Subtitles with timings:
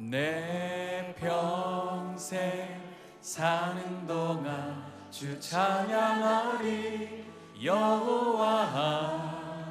[0.00, 2.80] 내 평생
[3.20, 7.26] 사는 동안 주 찬양하리.
[7.62, 8.64] 여호와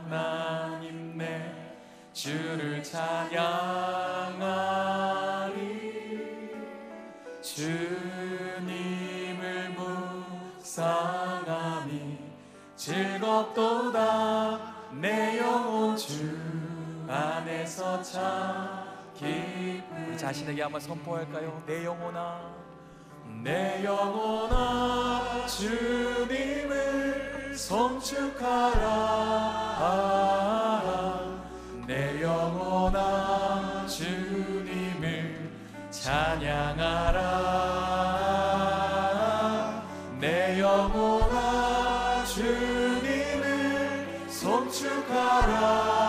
[0.05, 1.52] 하나님 내
[2.13, 3.39] 주를 찬양하리.
[7.41, 8.50] 주님을
[10.59, 12.20] 묵상함이
[12.75, 14.59] 즐겁도다.
[14.91, 16.38] 내 영혼 주
[17.07, 18.89] 안에서 참 기쁨
[19.22, 21.62] 우리 자신에게 한번 선포할까요?
[21.66, 22.40] 내 영혼아
[23.44, 28.80] 내 영혼아 주님을 송축하라.
[31.86, 35.52] 내 영혼아 주님을
[35.91, 37.20] 찬양하라.
[40.20, 46.09] 내 영혼아 주님을 송축하라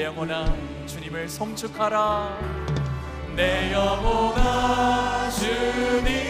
[0.00, 0.46] 내 영혼아
[0.86, 2.38] 주님을 송축하라.
[3.36, 6.29] 내 영혼아 주님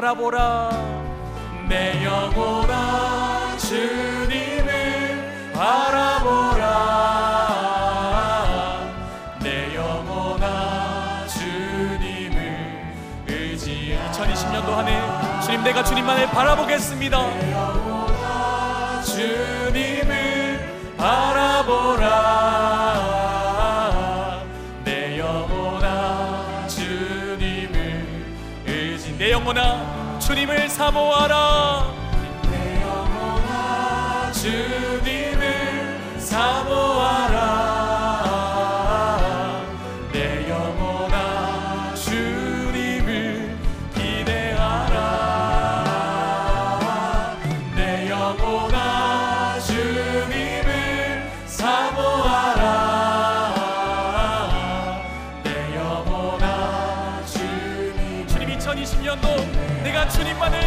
[0.00, 0.68] 바라보라.
[1.70, 6.66] 내 영혼아 주님을 바라보라.
[9.42, 12.92] 내 영혼아 주님을
[13.26, 17.18] 의지 2020년도 한 해 주님 내가 주님만을 바라보겠습니다.
[19.02, 22.45] 주님을 바라보라
[29.36, 31.84] 영혼아 주님을 사모하라.
[32.50, 37.55] 내 영혼아 주님을 사모하라
[60.08, 60.65] 주님만을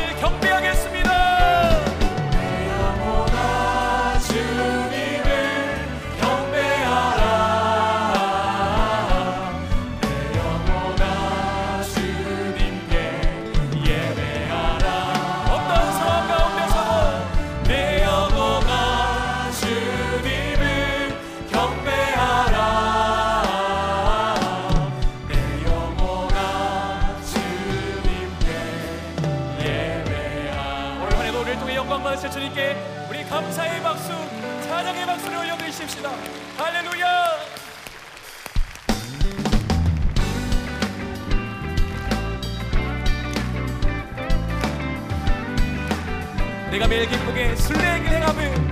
[46.72, 48.70] 내가 매일 기쁘게 순례의 길 행함은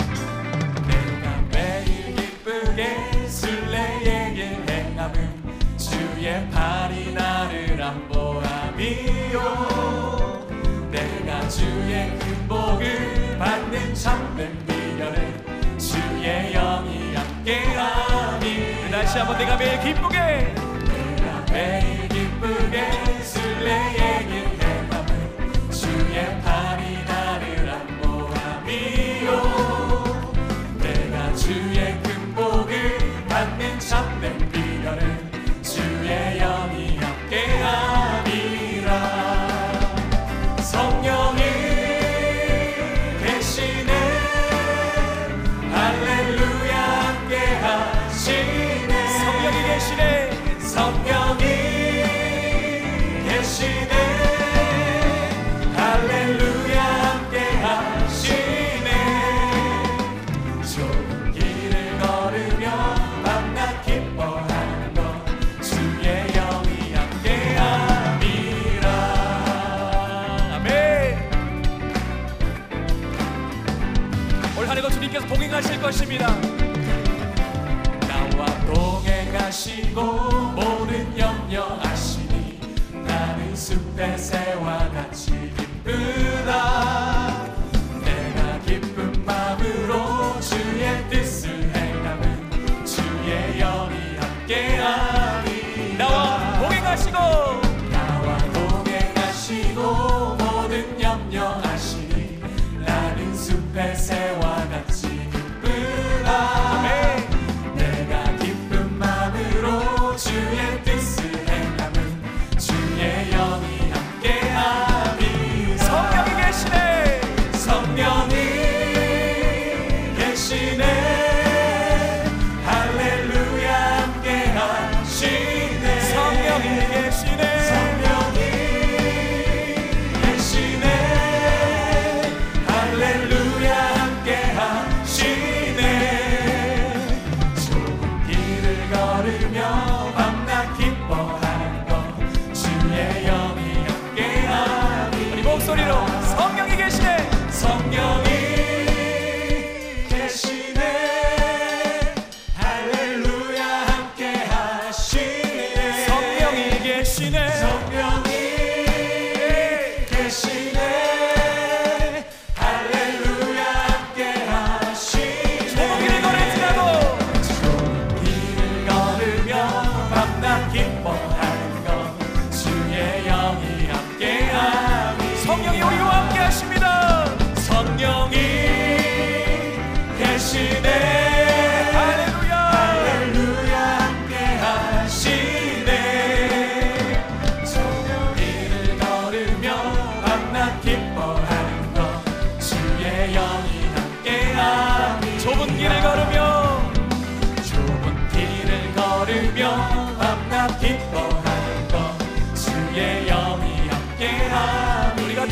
[0.88, 9.42] 내가 매일 기쁘게 순례의 길 행함은 주의 팔이 나를 안보함이요.
[10.92, 18.92] 내가 주의 큰 복을 받는 참된 비결은 주의 영이 함께함이.
[18.92, 20.18] 다시 한번 내가 매일 기쁘게.
[20.18, 22.92] 내가 매일 기쁘게
[23.24, 24.47] 순례의 길
[75.28, 76.28] 동행하실 것입니다.
[78.08, 82.60] 나와 동행하시고 모든 염려하시니
[83.06, 87.17] 나는 숲의 새와 같이 기쁘다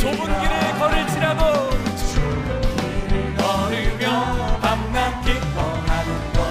[0.05, 1.69] 좁은 길을 걸을지라도
[2.13, 6.45] 좁은 길을 걸으며 밤낮 기뻐하는 것.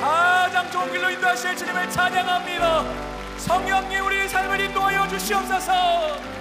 [0.00, 2.84] 가장 좋은 길로 인도하실 주님을 찬양합니다.
[3.38, 6.33] 성령님 우리의 삶을 인도하여 주시옵소서.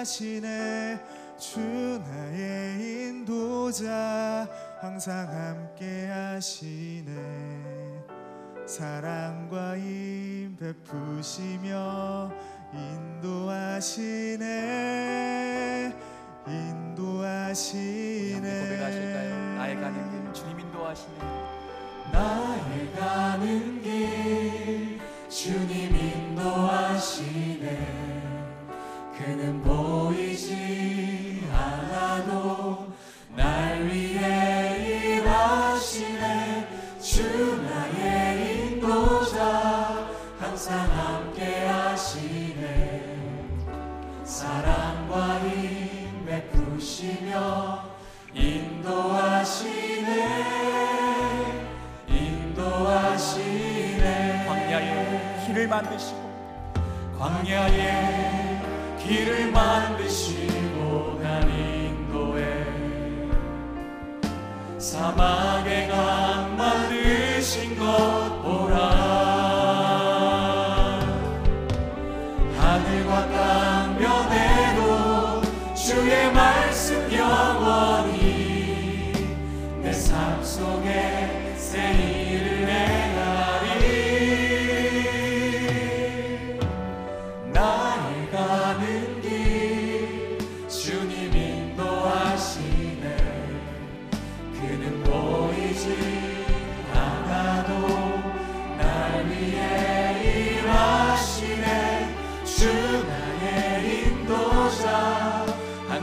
[0.00, 0.98] 하시네.
[1.36, 4.48] 주 나의 인도자
[4.80, 7.12] 항상 함께 하시네.
[8.66, 12.32] 사랑과 힘 베푸시며
[12.72, 14.46] 인도하시네.
[16.48, 18.40] 인도하시네.
[18.40, 19.54] 고백하실까요?
[19.56, 21.18] 나의 가는 길 주님 인도하시네.
[22.10, 28.09] 나의 가는 길 주님 인도하시네
[29.22, 32.86] 그는 보이지 않아도
[33.36, 36.66] 날 위해 일하시네.
[36.98, 40.08] 주 나의 인도자
[40.38, 43.18] 항상 함께 하시네.
[44.24, 47.90] 사랑과 힘 베푸시며
[48.32, 49.66] 인도하시네.
[52.08, 53.60] 인도하시네.
[54.48, 56.20] 광야에 길을 만드시고
[57.18, 58.39] 광야에
[59.10, 62.64] 길을 만드시고 날 인도해
[64.78, 68.78] 사막에 강 만드신 것 보라.
[72.56, 75.42] 하늘과 땅 면에도
[75.74, 79.12] 주의 말씀 영원히
[79.82, 82.09] 내 삶 속에 새일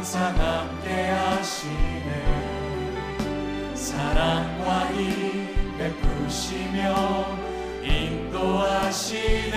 [0.07, 2.23] 항상 함께 하시네.
[3.75, 7.25] 사랑과 힘 베푸시며
[7.83, 9.51] 인도하시네.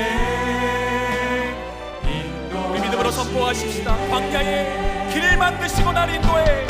[2.04, 3.96] 인도하시네 믿음으로 선포하십시다.
[4.08, 6.69] 광야의 길을 만드시고 날 인도해.